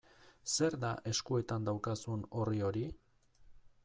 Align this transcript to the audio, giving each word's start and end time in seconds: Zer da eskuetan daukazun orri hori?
Zer 0.51 0.77
da 0.83 0.93
eskuetan 1.11 1.67
daukazun 1.67 2.23
orri 2.39 2.65
hori? 2.69 2.87